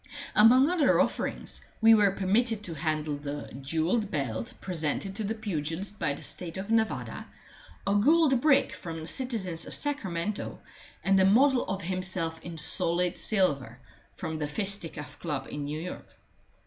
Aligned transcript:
Among 0.35 0.67
other 0.67 0.99
offerings, 0.99 1.63
we 1.79 1.93
were 1.93 2.09
permitted 2.09 2.63
to 2.63 2.73
handle 2.73 3.17
the 3.17 3.53
jewelled 3.61 4.09
belt 4.09 4.51
presented 4.59 5.15
to 5.17 5.23
the 5.23 5.35
pugilist 5.35 5.99
by 5.99 6.13
the 6.15 6.23
State 6.23 6.57
of 6.57 6.71
Nevada, 6.71 7.27
a 7.85 7.93
gold 7.93 8.41
brick 8.41 8.73
from 8.73 8.99
the 9.01 9.05
citizens 9.05 9.67
of 9.67 9.75
Sacramento, 9.75 10.57
and 11.03 11.19
a 11.19 11.23
model 11.25 11.63
of 11.67 11.83
himself 11.83 12.41
in 12.41 12.57
solid 12.57 13.15
silver 13.15 13.77
from 14.15 14.39
the 14.39 14.47
Fisticuff 14.47 15.19
Club 15.19 15.45
in 15.51 15.65
New 15.65 15.79
York. 15.79 16.07